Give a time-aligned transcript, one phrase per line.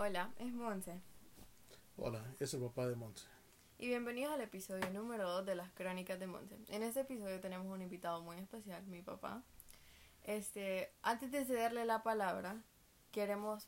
[0.00, 1.00] Hola, es Monse.
[1.96, 3.26] Hola, es el papá de Monse.
[3.78, 6.56] Y bienvenidos al episodio número 2 de las Crónicas de Monse.
[6.68, 9.42] En este episodio tenemos un invitado muy especial, mi papá.
[10.22, 12.62] Este, antes de cederle la palabra,
[13.10, 13.66] queremos,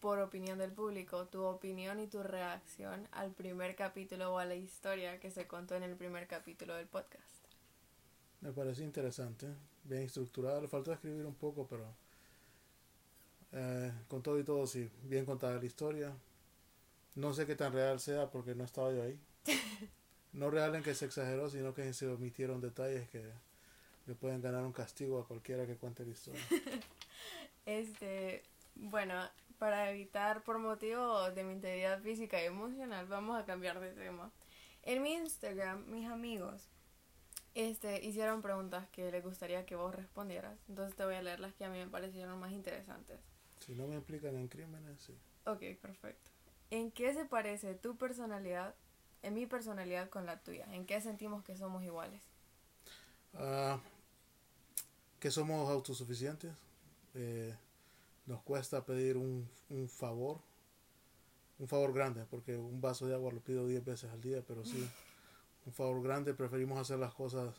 [0.00, 4.56] por opinión del público, tu opinión y tu reacción al primer capítulo o a la
[4.56, 7.46] historia que se contó en el primer capítulo del podcast.
[8.42, 9.46] Me parece interesante,
[9.82, 10.60] bien estructurado.
[10.60, 11.86] Le faltó escribir un poco, pero
[13.54, 16.12] eh, con todo y todo, sí, bien contada la historia.
[17.14, 19.18] No sé qué tan real sea porque no estaba yo ahí.
[20.32, 23.22] No real en que se exageró, sino que se omitieron detalles que
[24.06, 26.42] le pueden ganar un castigo a cualquiera que cuente la historia.
[27.66, 28.42] Este,
[28.74, 29.14] bueno,
[29.58, 34.32] para evitar por motivo de mi integridad física y emocional, vamos a cambiar de tema.
[34.82, 36.68] En mi Instagram, mis amigos
[37.54, 40.58] este, hicieron preguntas que les gustaría que vos respondieras.
[40.68, 43.20] Entonces te voy a leer las que a mí me parecieron más interesantes.
[43.64, 45.14] Si no me implican en crímenes, sí.
[45.46, 46.30] Ok, perfecto.
[46.70, 48.74] ¿En qué se parece tu personalidad,
[49.22, 50.66] en mi personalidad con la tuya?
[50.72, 52.20] ¿En qué sentimos que somos iguales?
[53.34, 53.80] Ah,
[55.18, 56.52] que somos autosuficientes.
[57.14, 57.54] Eh,
[58.26, 60.40] nos cuesta pedir un, un favor,
[61.58, 64.64] un favor grande, porque un vaso de agua lo pido 10 veces al día, pero
[64.64, 64.86] sí,
[65.66, 67.54] un favor grande, preferimos hacer las cosas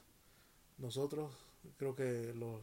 [0.78, 1.34] nosotros.
[1.78, 2.62] Creo que los,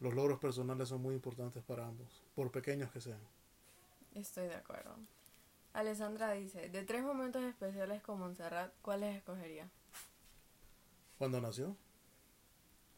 [0.00, 3.20] los logros personales son muy importantes para ambos, por pequeños que sean.
[4.14, 4.96] Estoy de acuerdo.
[5.72, 9.70] Alessandra dice, de tres momentos especiales con Montserrat, ¿cuáles escogería?
[11.18, 11.76] Cuando nació,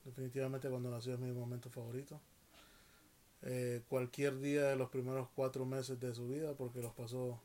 [0.04, 2.20] definitivamente cuando nació es mi momento favorito.
[3.42, 7.40] Eh, cualquier día de los primeros cuatro meses de su vida, porque los pasó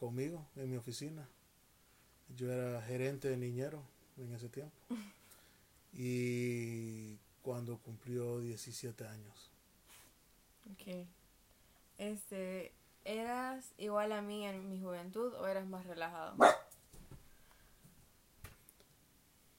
[0.00, 1.28] conmigo en mi oficina.
[2.34, 3.82] Yo era gerente de niñero
[4.16, 4.74] en ese tiempo.
[5.92, 9.50] Y cuando cumplió 17 años.
[10.72, 11.06] Ok.
[11.98, 12.72] Este,
[13.04, 16.36] ¿eras igual a mí en mi juventud o eras más relajado?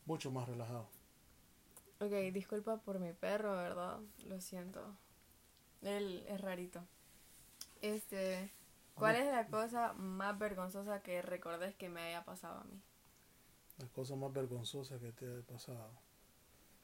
[0.06, 0.88] Mucho más relajado.
[2.00, 4.00] Ok, disculpa por mi perro, ¿verdad?
[4.26, 4.96] Lo siento.
[5.84, 6.82] Él es rarito.
[7.82, 8.52] Este,
[8.96, 12.82] ¿cuál es la cosa más vergonzosa que recordes que me haya pasado a mí?
[13.78, 15.92] La cosa más vergonzosa que te haya pasado.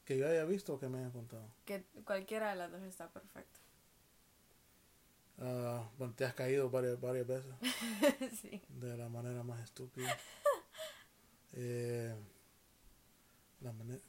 [0.08, 1.46] Que yo haya visto o que me haya contado.
[1.66, 3.60] Que cualquiera de las dos está perfecto.
[5.38, 7.54] Ah, bueno, te has caído varias, varias veces.
[8.42, 8.62] sí.
[8.70, 10.18] De la manera más estúpida.
[11.60, 12.14] Eh,
[13.62, 14.00] la manera...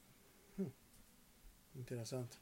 [0.59, 2.37] hmm, interesante.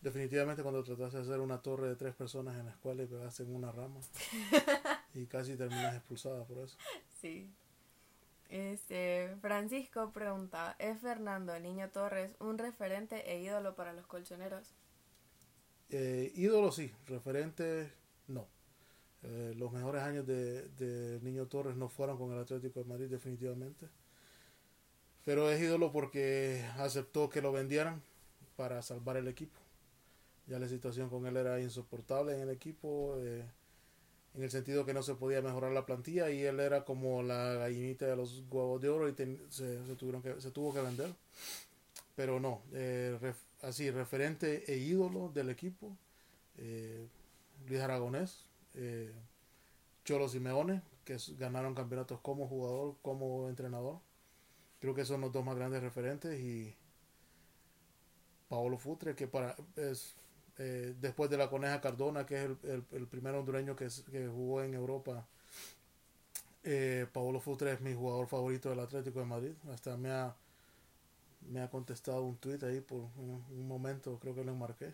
[0.00, 3.42] Definitivamente cuando trataste de hacer una torre de tres personas en la escuela y pegaste
[3.42, 4.00] en una rama.
[5.14, 6.76] y casi terminas expulsada por eso.
[7.20, 7.52] Sí.
[8.50, 14.74] Este, Francisco pregunta, ¿es Fernando el Niño Torres un referente e ídolo para los colchoneros?
[15.88, 17.92] Eh, ídolo sí, referente
[18.26, 18.48] no.
[19.22, 23.08] Eh, los mejores años de, de Niño Torres no fueron con el Atlético de Madrid
[23.08, 23.88] definitivamente.
[25.24, 28.02] Pero es ídolo porque aceptó que lo vendieran
[28.56, 29.60] para salvar el equipo.
[30.48, 33.44] Ya la situación con él era insoportable en el equipo, eh,
[34.34, 37.54] en el sentido que no se podía mejorar la plantilla y él era como la
[37.54, 39.14] gallinita de los huevos de oro y
[39.48, 41.12] se, tuvieron que, se tuvo que vender.
[42.14, 43.18] Pero no, eh,
[43.62, 45.96] así, referente e ídolo del equipo,
[46.58, 47.06] eh,
[47.66, 49.12] Luis Aragonés, eh,
[50.04, 53.98] Cholo Simeone, que ganaron campeonatos como jugador, como entrenador.
[54.80, 56.74] Creo que son los dos más grandes referentes y
[58.48, 60.14] Paolo Futre, que para es
[60.62, 64.62] eh, después de la Coneja Cardona, que es el, el, primer hondureño que, que, jugó
[64.62, 65.26] en Europa.
[66.62, 69.52] Eh, Paolo Futre es mi jugador favorito del Atlético de Madrid.
[69.72, 70.36] Hasta me ha,
[71.48, 74.92] me ha contestado un tweet ahí por un, momento, creo que lo enmarqué.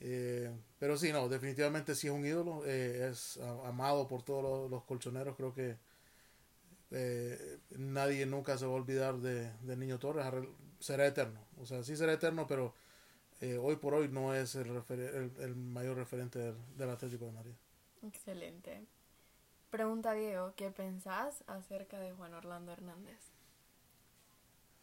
[0.00, 2.62] Eh, pero sí, no, definitivamente sí es un ídolo.
[2.64, 5.36] Eh, es amado por todos los, los colchoneros.
[5.36, 5.76] Creo que
[6.92, 10.24] eh, nadie nunca se va a olvidar de, de Niño Torres.
[10.80, 11.40] Será eterno.
[11.60, 12.74] O sea, sí será eterno, pero
[13.44, 17.32] eh, hoy por hoy no es el, el, el mayor referente del, del, Atlético de
[17.32, 17.52] Madrid.
[18.02, 18.86] Excelente.
[19.68, 23.18] Pregunta Diego, ¿qué pensás acerca de Juan Orlando Hernández?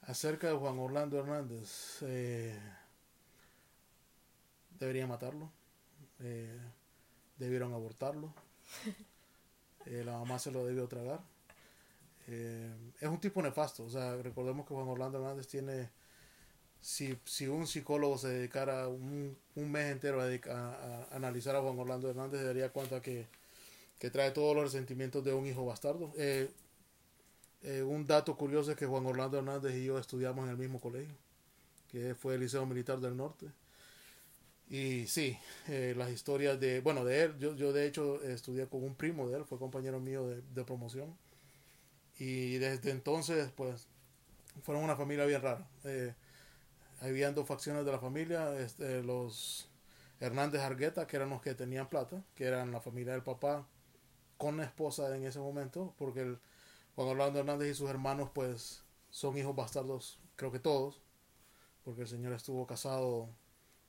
[0.01, 2.59] Acerca de Juan Orlando Hernández, eh,
[4.79, 5.49] deberían matarlo,
[6.19, 6.59] eh,
[7.37, 8.31] debieron abortarlo,
[9.87, 11.21] eh, la mamá se lo debió tragar.
[12.27, 15.89] es un tipo nefasto, o sea, recordemos que Juan Orlando Hernández tiene
[16.81, 21.79] si, si un psicólogo se dedicara un, un mes entero a, a, analizar a Juan
[21.79, 23.27] Orlando Hernández, se daría cuenta que,
[23.99, 26.13] que trae todos los resentimientos de un hijo bastardo.
[26.17, 26.49] Eh,
[27.63, 30.79] eh, un dato curioso es que Juan Orlando Hernández y yo estudiamos en el mismo
[30.79, 31.15] colegio,
[31.91, 33.47] que fue el Liceo Militar del Norte.
[34.69, 35.37] Y sí,
[35.67, 39.29] eh, las historias de, bueno, de él, yo, yo de hecho estudié con un primo
[39.29, 41.13] de él, fue compañero mío de, de promoción.
[42.19, 43.87] Y desde entonces, pues,
[44.63, 45.67] fueron una familia bien rara.
[45.85, 46.13] Eh,
[47.01, 49.69] habían dos facciones de la familia, este, los
[50.19, 53.67] Hernández Argueta, que eran los que tenían plata, que eran la familia del papá
[54.37, 56.39] con la esposa en ese momento, porque el,
[56.95, 61.01] Juan Orlando Hernández y sus hermanos, pues, son hijos bastardos, creo que todos,
[61.83, 63.29] porque el señor estuvo casado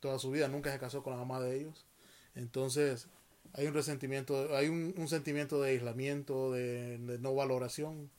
[0.00, 1.84] toda su vida, nunca se casó con la mamá de ellos.
[2.34, 3.08] Entonces,
[3.52, 8.10] hay un resentimiento, hay un, sentimiento de aislamiento, de, de, no valoración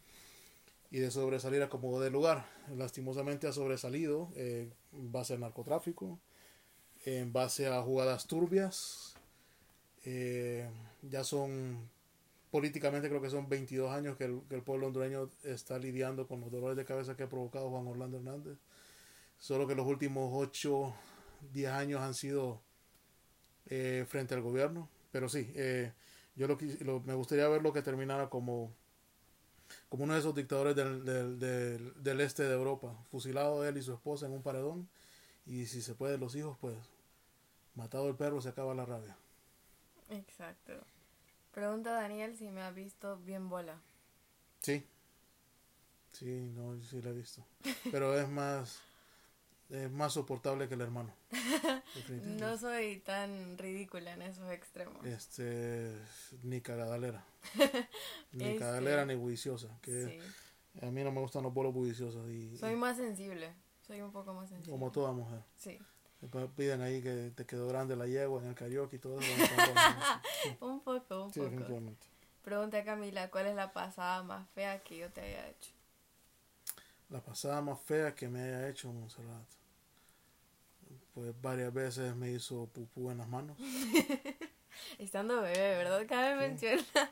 [0.92, 2.46] y de sobresalir a como de lugar.
[2.76, 6.20] Lastimosamente ha sobresalido eh, en base al narcotráfico,
[7.06, 9.16] en base a jugadas turbias.
[10.06, 10.70] Eh,
[11.02, 11.90] ya son
[12.52, 16.40] políticamente creo que son 22 años que el, que el, pueblo hondureño está lidiando con
[16.42, 18.58] los dolores de cabeza que ha provocado Juan Orlando Hernández.
[19.40, 20.94] Solo que los últimos 8,
[21.52, 22.62] 10 años han sido
[23.66, 24.88] eh, frente al gobierno.
[25.12, 25.94] Pero sí, eh,
[26.36, 28.72] yo lo, lo, me gustaría verlo que terminara como,
[29.90, 33.82] como uno de esos dictadores del, del, del, del, este de Europa, fusilado él y
[33.82, 34.88] su esposa en un paredón.
[35.46, 36.78] Y si se puede, los hijos, pues
[37.76, 39.16] matado el perro, se acaba la rabia.
[40.10, 40.74] Exacto.
[41.54, 43.80] Pregunta Daniel si me ha visto bien bola.
[44.60, 44.86] Sí.
[46.12, 47.44] Sí, no, sí la he visto.
[47.92, 48.82] Pero es más
[49.74, 51.12] es más soportable que el hermano.
[52.40, 55.04] no soy tan ridícula en esos extremos.
[55.04, 55.98] Este,
[56.44, 57.26] ni cagadalera.
[58.32, 59.68] ni este, cagadalera ni bulliciosa.
[59.82, 60.86] Que sí.
[60.86, 62.30] a mí no me gustan los bolos bulliciosos.
[62.30, 63.54] Y, soy más sensible.
[63.82, 64.72] Soy un poco más sensible.
[64.72, 65.42] Como toda mujer.
[65.58, 65.80] Sí.
[66.22, 69.32] Después piden ahí que te quedó grande la yegua en el karaoke y todo eso.
[70.62, 71.50] un poco, un sí, poco.
[71.50, 72.08] definitivamente.
[72.44, 75.72] Pregunta Camila, ¿cuál es la pasada más fea que yo te haya hecho?
[77.10, 79.63] La pasada más fea que me haya hecho, Monserrat.
[81.14, 83.58] Pues varias veces me hizo pupú en las manos.
[84.98, 86.06] Estando bebé, ¿verdad?
[86.08, 86.40] Cabe sí.
[86.40, 87.12] mencionar.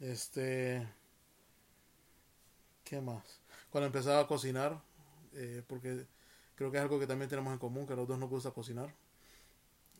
[0.00, 0.86] Este.
[2.84, 3.22] ¿Qué más?
[3.70, 4.80] Cuando empezaba a cocinar,
[5.34, 6.06] eh, porque
[6.54, 8.50] creo que es algo que también tenemos en común, que a los dos nos gusta
[8.50, 8.92] cocinar.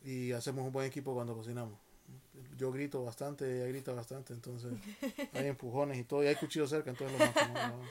[0.03, 1.77] Y hacemos un buen equipo cuando cocinamos.
[2.57, 4.73] Yo grito bastante, ella grita bastante, entonces
[5.33, 7.87] hay empujones y todo, y hay cuchillos cerca, entonces lo matamos.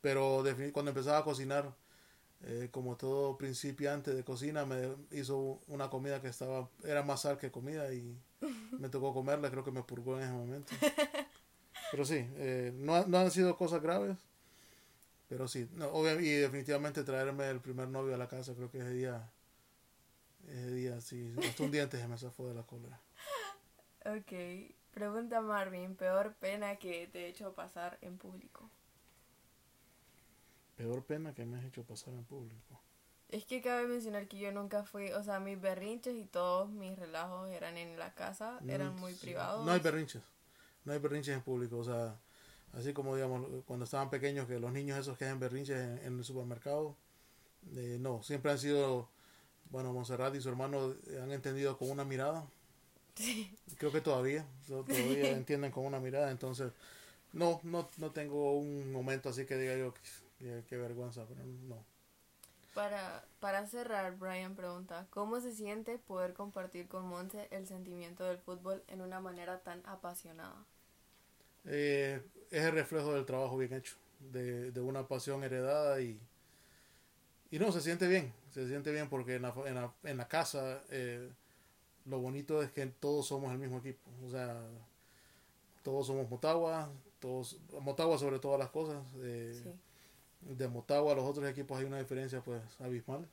[0.00, 0.42] Pero
[0.72, 1.72] cuando empezaba a cocinar,
[2.44, 7.36] eh, como todo principiante de cocina, me hizo una comida que estaba, era más sal
[7.38, 8.16] que comida y
[8.78, 10.72] me tocó comerla, creo que me purgó en ese momento.
[11.90, 14.18] Pero sí, eh, no, no han sido cosas graves,
[15.28, 18.78] pero sí, no, obvio, y definitivamente traerme el primer novio a la casa, creo que
[18.78, 19.30] ese día,
[20.46, 23.00] ese día sí, hasta un diente se me zafó de la cólera.
[24.04, 28.70] Ok, pregunta Marvin, peor pena que te he hecho pasar en público.
[30.78, 32.80] Peor pena que me has hecho pasar en público.
[33.30, 36.96] Es que cabe mencionar que yo nunca fui, o sea, mis berrinches y todos mis
[36.96, 39.26] relajos eran en la casa, eran muy sí.
[39.26, 39.66] privados.
[39.66, 40.22] No hay berrinches,
[40.84, 42.16] no hay berrinches en público, o sea,
[42.74, 46.18] así como digamos cuando estaban pequeños que los niños esos que hacen berrinches en, en
[46.18, 46.94] el supermercado,
[47.74, 49.08] eh, no, siempre han sido,
[49.70, 52.46] bueno, Monserrat y su hermano han entendido con una mirada.
[53.18, 53.52] Sí.
[53.78, 56.70] Creo que todavía, todavía entienden con una mirada, entonces
[57.32, 59.92] no, no, no tengo un momento así que diga yo
[60.38, 61.84] qué, qué vergüenza, pero no.
[62.72, 68.38] Para, para cerrar, Brian pregunta, ¿cómo se siente poder compartir con Monse el sentimiento del
[68.38, 70.64] fútbol en una manera tan apasionada?
[71.64, 72.20] Eh,
[72.50, 73.96] es el reflejo del trabajo bien hecho,
[74.32, 76.18] de, de una pasión heredada y,
[77.50, 80.28] y no, se siente bien, se siente bien porque en la, en la, en la
[80.28, 81.28] casa eh,
[82.06, 84.56] lo bonito es que todos somos el mismo equipo, o sea,
[85.82, 89.70] todos somos Motagua, todos, Motagua sobre todas las cosas, eh, Sí.
[90.40, 93.26] De Motagua a los otros equipos hay una diferencia pues abismal,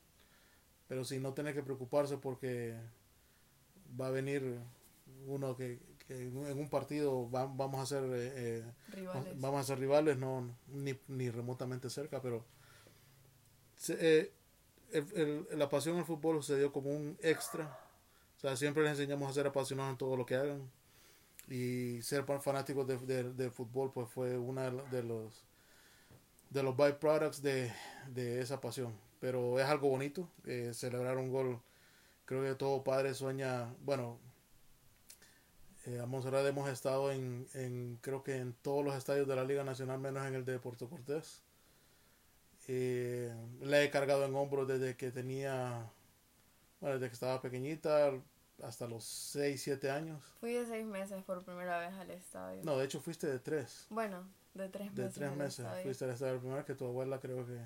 [0.88, 2.74] pero si no tener que preocuparse porque
[4.00, 4.58] va a venir
[5.26, 9.40] uno que, que en un partido va, vamos a ser eh, eh, Rivales.
[9.40, 12.44] vamos a ser rivales, no ni, ni remotamente cerca, pero
[13.76, 14.32] se- eh,
[14.92, 17.78] el- el- la pasión al fútbol se dio como un extra.
[18.36, 20.70] O sea, siempre les enseñamos a ser apasionados en todo lo que hagan.
[21.48, 25.44] Y ser fanáticos de, de, de fútbol pues fue una de los
[26.56, 27.70] de los byproducts de,
[28.08, 28.98] de esa pasión.
[29.20, 31.60] Pero es algo bonito, eh, celebrar un gol.
[32.24, 34.18] Creo que todo padre sueña, bueno,
[35.84, 39.44] eh, a Monserrat hemos estado en, en, creo que en todos los estadios de la
[39.44, 41.42] Liga Nacional, menos en el de Puerto Cortés.
[42.68, 45.90] Eh, la he cargado en hombros desde que tenía,
[46.80, 48.12] bueno, desde que estaba pequeñita
[48.62, 50.24] hasta los 6, 7 años.
[50.40, 52.62] Fui de seis meses por primera vez al estadio.
[52.64, 53.88] No, de hecho fuiste de 3.
[53.90, 55.14] Bueno, de tres De meses.
[55.14, 56.34] 3 al meses fuiste al estadio.
[56.34, 57.60] La primera que tu abuela creo que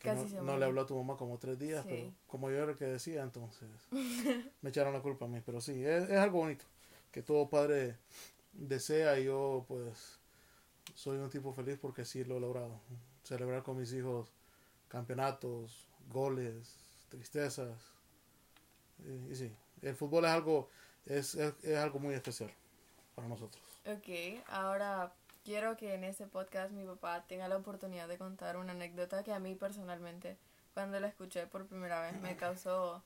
[0.00, 2.78] que no, le habló a tu mamá como tres días, pero como yo era el
[2.78, 3.68] que decía, entonces
[4.62, 5.42] me echaron la culpa a mí.
[5.44, 6.64] Pero sí, es, es, algo bonito
[7.12, 7.98] que todo padre
[8.52, 10.18] desea y yo pues
[10.94, 12.80] soy un tipo feliz porque sí lo he logrado.
[13.24, 14.32] Celebrar con mis hijos
[14.88, 16.76] campeonatos, goles,
[17.10, 17.92] tristezas.
[19.30, 20.70] Y, sí, el fútbol es algo,
[21.04, 22.50] es, es, es algo muy especial
[23.14, 23.62] para nosotros.
[23.84, 25.12] Ok, ahora
[25.44, 29.32] quiero que en este podcast mi papá tenga la oportunidad de contar una anécdota que
[29.32, 30.36] a mí personalmente,
[30.74, 33.02] cuando la escuché por primera vez, me causó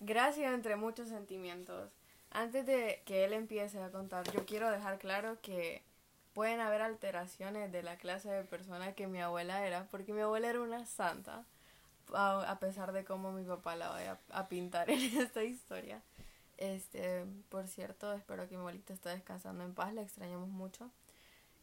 [0.00, 1.90] gracia entre muchos sentimientos.
[2.30, 5.82] Antes de que él empiece a contar, yo quiero dejar claro que
[6.34, 10.48] pueden haber alteraciones de la clase de persona que mi abuela era, porque mi abuela
[10.48, 11.44] era una santa,
[12.14, 16.00] a, pesar de cómo mi papá la vaya a pintar en esta historia.
[16.56, 20.90] Este, por cierto, espero que mi abuelita esté descansando en paz, la extrañamos mucho.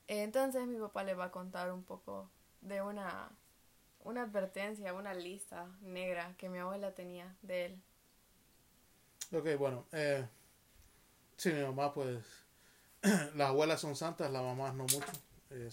[0.10, 3.30] Entonces mi papá le va a contar un poco de una,
[4.04, 7.82] una advertencia, una lista negra que mi abuela tenía de él.
[9.32, 10.28] Ok, bueno, eh,
[11.38, 12.25] sí, mi mamá pues,
[13.36, 15.12] las abuelas son santas, las mamás no mucho,
[15.51, 15.70] eh,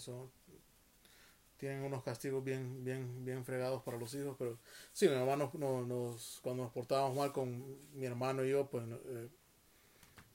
[1.57, 4.59] tienen unos castigos bien, bien, bien fregados para los hijos, pero
[4.93, 7.65] sí, mi mamá nos, nos, cuando nos portábamos mal con
[7.95, 9.29] mi hermano y yo, pues eh,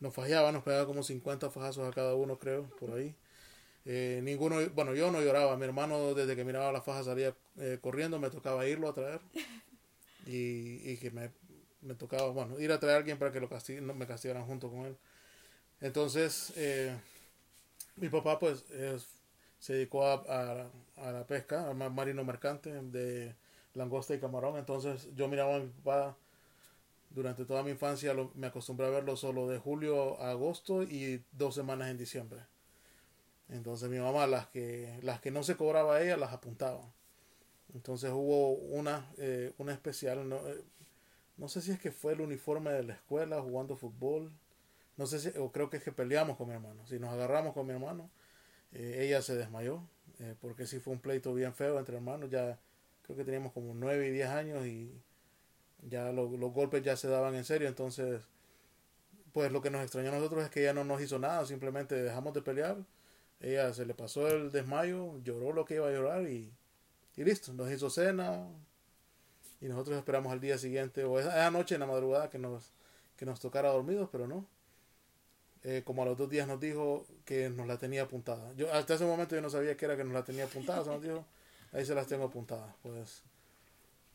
[0.01, 3.15] nos fallaba, nos pegaba como 50 fajazos a cada uno, creo, por ahí.
[3.85, 5.57] Eh, ninguno, bueno, yo no lloraba.
[5.57, 8.19] Mi hermano, desde que miraba la faja, salía eh, corriendo.
[8.19, 9.21] Me tocaba irlo a traer.
[10.25, 11.33] Y, y que me,
[11.81, 13.49] me, tocaba, bueno, ir a traer a alguien para que lo
[13.81, 14.97] no me castigaran junto con él.
[15.81, 16.97] Entonces, eh,
[17.97, 18.65] mi papá, pues,
[19.59, 23.35] se dedicó a, a, la pesca, al marino mercante de
[23.75, 24.59] langosta y camarón.
[24.59, 26.17] Entonces, yo miraba a mi papá
[27.11, 31.55] durante toda mi infancia, me acostumbré a verlo solo de julio a agosto y dos
[31.55, 32.52] semanas en diciembre.
[33.53, 36.81] Entonces mi mamá, las que, las que no se cobraba ella, las apuntaba.
[37.75, 40.65] Entonces hubo una, eh, una especial, no, eh,
[41.37, 44.33] no sé si es que fue el uniforme de la escuela jugando fútbol.
[44.97, 46.87] No sé si, o creo que es que peleamos con mi hermano.
[46.87, 48.11] Si nos agarramos con mi hermano,
[48.73, 49.83] eh, ella se desmayó,
[50.41, 52.31] porque sí fue un pleito bien feo entre hermanos.
[52.31, 52.59] Ya
[53.03, 54.93] creo que teníamos como 9 y 10 años y
[55.83, 57.69] ya los golpes ya se daban en serio.
[57.69, 58.23] Entonces,
[59.33, 61.95] pues lo que nos extrañó a nosotros es que ella no nos hizo nada, simplemente
[61.97, 62.77] dejamos de pelear
[63.43, 66.53] ella se le pasó el desmayo, lloró lo que iba a llorar y,
[67.17, 68.47] y listo, nos hizo cena
[69.61, 72.73] y nosotros esperamos al día siguiente o esa, noche en la madrugada que nos,
[73.17, 74.47] que nos tocara dormidos, pero no.
[75.65, 78.53] Eh, como a los dos días nos dijo que nos la tenía apuntada.
[78.55, 81.03] Yo hasta ese momento yo no sabía que era que nos la tenía apuntada, nos
[81.03, 81.25] dijo,
[81.73, 82.75] ahí se las tengo apuntadas.
[82.83, 83.23] Pues,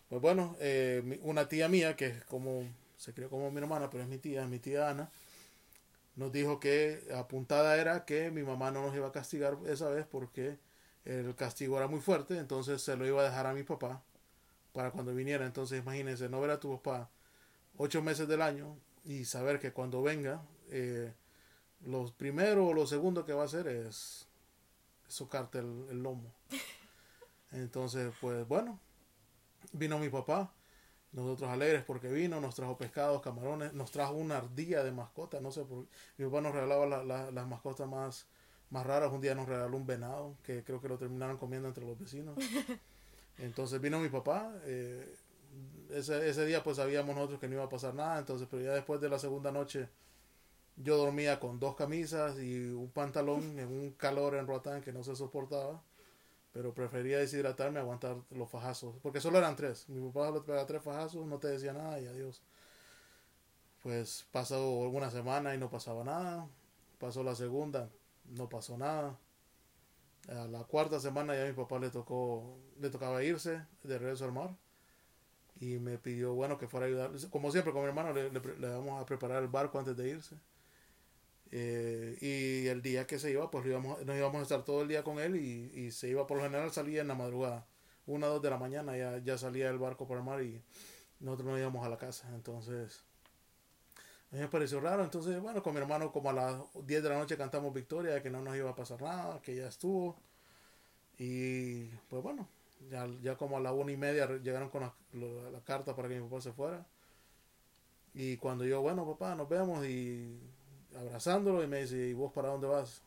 [0.09, 2.63] pues bueno, eh, una tía mía que como,
[2.97, 5.09] se crió como mi hermana, pero es mi tía, mi tía Ana,
[6.17, 10.05] nos dijo que apuntada era que mi mamá no nos iba a castigar esa vez
[10.05, 10.57] porque
[11.05, 14.03] el castigo era muy fuerte, entonces se lo iba a dejar a mi papá
[14.73, 15.45] para cuando viniera.
[15.45, 17.09] Entonces imagínense, no ver a tu papá
[17.77, 21.13] ocho meses del año y saber que cuando venga, eh,
[21.85, 24.27] lo primero o lo segundo que va a hacer es
[25.07, 26.33] socarte el, el lomo.
[27.51, 28.79] Entonces, pues bueno,
[29.71, 30.51] vino mi papá
[31.17, 35.51] nosotros alegres porque vino, nos trajo pescados, camarones, nos trajo una ardilla de mascota, no
[35.51, 38.27] sé por Mi papá nos regalaba las mascotas más,
[38.69, 39.11] más raras.
[39.11, 42.37] Un día nos regaló un venado, que creo que lo terminaron comiendo entre los vecinos.
[43.39, 44.53] Entonces vino mi papá.
[44.65, 45.15] Eh,
[45.91, 48.19] ese, ese día pues sabíamos nosotros que no iba a pasar nada.
[48.19, 49.89] Entonces, pero ya después de la segunda noche
[50.75, 55.03] yo dormía con dos camisas y un pantalón en un calor en Roatán que no
[55.03, 55.81] se soportaba
[56.57, 59.87] pero prefería deshidratarme, aguantar los fajazos, porque solo eran tres.
[59.89, 62.41] Mi papá solo pegaba tres fajazos, no te decía nada y adiós.
[63.83, 66.49] Pues pasó alguna semana y no pasaba nada.
[66.97, 67.91] Pasó la segunda,
[68.25, 69.19] no pasó nada.
[70.29, 74.25] A la cuarta semana ya a mi papá le tocó, le tocaba irse de regreso
[74.25, 74.55] al mar
[75.59, 77.11] y me pidió bueno que fuera a ayudar.
[77.29, 80.35] Como siempre con mi hermano le, le vamos a preparar el barco antes de irse
[81.51, 84.87] eh, y el día que se iba, pues íbamos, nos íbamos a estar todo el
[84.87, 87.65] día con él y, y, se iba, por lo general salía en la madrugada,
[88.05, 90.61] una o dos de la mañana ya, ya salía el barco por el mar y
[91.19, 92.27] nosotros nos íbamos a la casa.
[92.33, 93.03] Entonces,
[94.31, 95.03] a mí me pareció raro.
[95.03, 98.29] Entonces, bueno, con mi hermano como a las 10 de la noche cantamos victoria, que
[98.29, 100.17] no nos iba a pasar nada, que ya estuvo.
[101.17, 102.47] Y pues bueno,
[102.89, 104.93] ya, ya como a la una y media llegaron con la,
[105.51, 106.85] la carta para que mi papá se fuera.
[108.13, 110.39] Y cuando yo, bueno, papá, nos vemos y
[110.97, 113.01] abrazándolo y me dice, ¿y vos para dónde vas?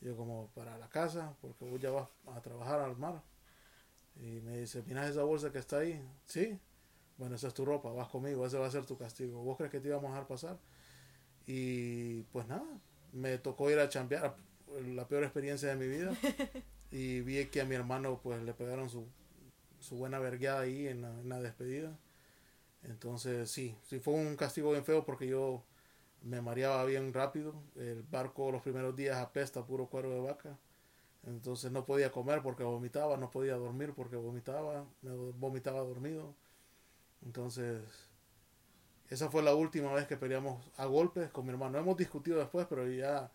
[0.00, 3.20] yo como para la casa, porque vos ya vas a trabajar al mar.
[4.16, 6.00] Y me dice, ¿miras esa bolsa que está ahí?
[6.24, 6.58] Sí.
[7.16, 9.42] Bueno, esa es tu ropa, vas conmigo, ese va a ser tu castigo.
[9.42, 10.58] ¿Vos crees que te íbamos a dejar pasar?
[11.46, 12.66] Y pues nada,
[13.12, 14.36] me tocó ir a chambear,
[14.86, 16.12] la peor experiencia de mi vida.
[16.90, 19.06] Y vi que a mi hermano pues le pegaron su
[19.80, 21.98] su buena vergueada ahí en la, en la despedida.
[22.82, 25.64] Entonces sí, sí fue un castigo bien feo porque yo
[26.22, 27.54] me mareaba bien rápido.
[27.76, 30.58] El barco los primeros días apesta puro cuero de vaca.
[31.26, 36.34] Entonces no podía comer porque vomitaba, no podía dormir porque vomitaba, me vomitaba dormido.
[37.24, 37.82] Entonces,
[39.10, 41.78] esa fue la última vez que peleamos a golpes con mi hermano.
[41.78, 43.30] Hemos discutido después, pero ya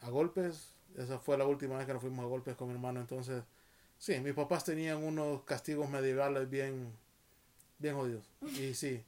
[0.00, 3.00] a golpes, esa fue la última vez que nos fuimos a golpes con mi hermano.
[3.00, 3.42] Entonces,
[3.98, 6.92] sí, mis papás tenían unos castigos medievales bien,
[7.78, 8.24] bien jodidos.
[8.42, 9.02] Y sí,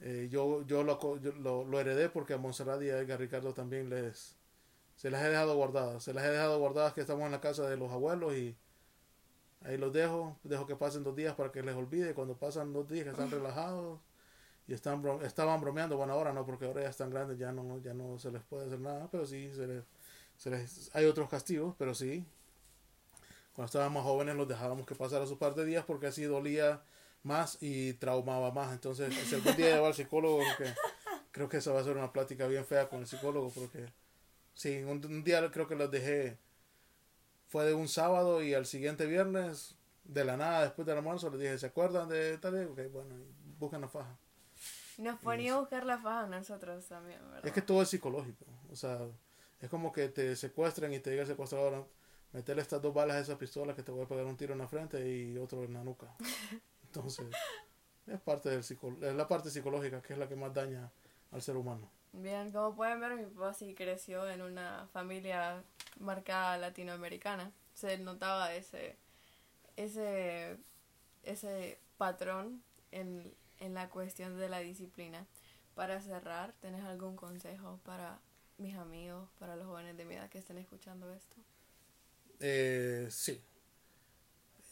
[0.00, 3.52] eh, yo, yo, lo, yo lo, lo, heredé porque a Monserrat y a Edgar Ricardo
[3.52, 4.36] también les...
[4.96, 6.02] Se las he dejado guardadas.
[6.02, 8.56] Se las he dejado guardadas que estamos en la casa de los abuelos y
[9.62, 10.38] ahí los dejo.
[10.42, 12.14] Dejo que pasen dos días para que les olvide.
[12.14, 14.00] Cuando pasan dos días que están relajados
[14.66, 15.96] y están estaban bromeando.
[15.96, 18.66] Bueno, ahora no, porque ahora ya están grandes, ya no, ya no se les puede
[18.66, 19.08] hacer nada.
[19.10, 19.84] Pero sí, se les,
[20.36, 22.26] se les, hay otros castigos, pero sí.
[23.54, 26.82] Cuando estábamos jóvenes los dejábamos que pasara su par de días porque así dolía
[27.22, 28.72] más y traumaba más.
[28.72, 30.72] Entonces, si algún día lleva al psicólogo, porque
[31.30, 33.86] creo que eso va a ser una plática bien fea con el psicólogo, porque
[34.54, 36.38] sí, un, día creo que los dejé,
[37.48, 41.40] fue de un sábado y al siguiente viernes, de la nada, después del almuerzo, les
[41.40, 42.66] dije, ¿se acuerdan de tal?
[42.68, 43.14] Ok, bueno,
[43.58, 44.18] buscan la faja.
[44.98, 47.46] Nos ponía a buscar la faja nosotros también, ¿verdad?
[47.46, 48.98] Es que todo es psicológico, o sea,
[49.60, 51.86] es como que te secuestren y te diga el secuestrador,
[52.32, 54.58] meterle estas dos balas a esa pistola que te voy a pegar un tiro en
[54.58, 56.14] la frente y otro en la nuca.
[56.92, 57.28] Entonces,
[58.06, 60.90] es parte del es la parte psicológica que es la que más daña
[61.30, 61.88] al ser humano.
[62.12, 65.62] Bien, como pueden ver, mi papá sí creció en una familia
[66.00, 67.52] marcada latinoamericana.
[67.74, 68.96] Se notaba ese,
[69.76, 70.56] ese,
[71.22, 75.26] ese patrón en, en la cuestión de la disciplina.
[75.76, 78.18] Para cerrar, ¿tenés algún consejo para
[78.58, 81.36] mis amigos, para los jóvenes de mi edad que estén escuchando esto?
[82.40, 83.40] Eh, sí,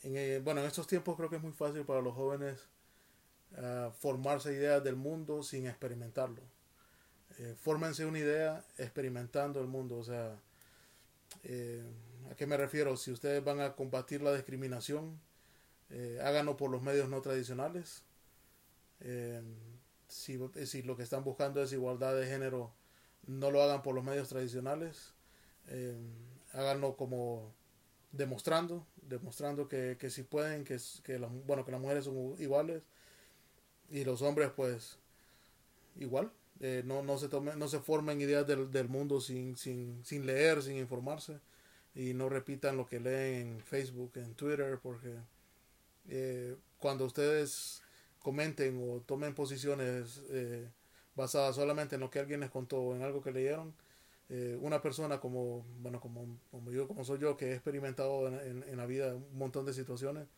[0.03, 2.59] en, eh, bueno, en estos tiempos creo que es muy fácil para los jóvenes
[3.57, 6.43] uh, formarse ideas del mundo sin experimentarlo.
[7.39, 9.99] Eh, fórmense una idea experimentando el mundo.
[9.99, 10.37] O sea,
[11.45, 11.85] eh,
[12.31, 12.97] ¿a qué me refiero?
[12.97, 15.21] Si ustedes van a combatir la discriminación,
[15.91, 18.03] eh, háganlo por los medios no tradicionales.
[19.01, 19.43] Eh,
[20.09, 22.73] si, si lo que están buscando es igualdad de género,
[23.27, 25.15] no lo hagan por los medios tradicionales.
[26.53, 27.53] háganlo como
[28.13, 32.83] demostrando, demostrando que, que si pueden, que, que, la, bueno, que las mujeres son iguales
[33.91, 34.99] y los hombres pues
[35.97, 36.31] igual.
[36.61, 40.27] Eh, no, no, se tomen, no se formen ideas del, del mundo sin, sin, sin
[40.27, 41.39] leer, sin informarse
[41.95, 45.15] y no repitan lo que leen en Facebook, en Twitter, porque
[46.09, 47.83] eh, cuando ustedes
[48.21, 50.69] comenten o tomen posiciones eh,
[51.15, 53.75] basadas solamente en lo que alguien les contó o en algo que leyeron,
[54.31, 58.63] eh, una persona como, bueno, como, como yo, como soy yo, que he experimentado en,
[58.63, 60.29] en, la vida un montón de situaciones,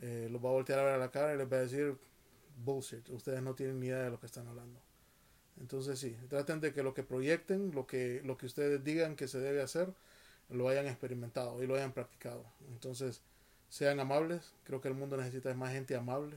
[0.00, 1.96] eh, los va a voltear a ver a la cara y les va a decir,
[2.64, 4.80] bullshit, ustedes no tienen ni idea de lo que están hablando.
[5.60, 9.28] Entonces sí, traten de que lo que proyecten, lo que, lo que ustedes digan que
[9.28, 9.94] se debe hacer,
[10.50, 12.44] lo hayan experimentado y lo hayan practicado.
[12.68, 13.22] Entonces,
[13.68, 16.36] sean amables, creo que el mundo necesita más gente amable,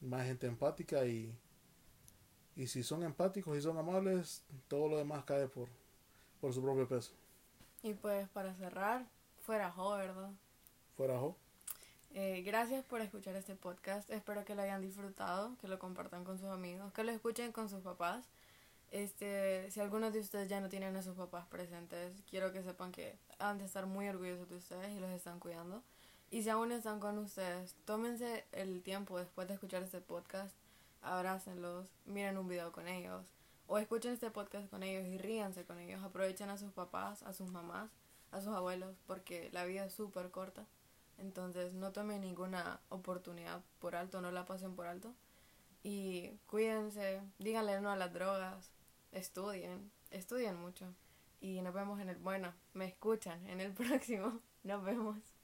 [0.00, 1.32] más gente empática y,
[2.56, 5.68] y si son empáticos y son amables, todo lo demás cae por,
[6.46, 7.10] por su propio peso.
[7.82, 9.04] Y pues para cerrar,
[9.42, 10.30] fuera Jo, ¿verdad?
[10.96, 11.34] Fuera Jo.
[12.14, 14.08] Eh, gracias por escuchar este podcast.
[14.10, 17.68] Espero que lo hayan disfrutado, que lo compartan con sus amigos, que lo escuchen con
[17.68, 18.26] sus papás.
[18.92, 22.92] Este, si algunos de ustedes ya no tienen a sus papás presentes, quiero que sepan
[22.92, 25.82] que han de estar muy orgullosos de ustedes y los están cuidando.
[26.30, 30.54] Y si aún están con ustedes, tómense el tiempo después de escuchar este podcast,
[31.02, 33.24] abrácenlos, miren un video con ellos,
[33.66, 36.02] o escuchen este podcast con ellos y ríanse con ellos.
[36.02, 37.90] Aprovechen a sus papás, a sus mamás,
[38.30, 40.66] a sus abuelos, porque la vida es súper corta.
[41.18, 45.14] Entonces no tomen ninguna oportunidad por alto, no la pasen por alto.
[45.82, 48.70] Y cuídense, díganle no a las drogas,
[49.12, 50.92] estudien, estudien mucho.
[51.40, 54.40] Y nos vemos en el, bueno, me escuchan en el próximo.
[54.62, 55.35] Nos vemos.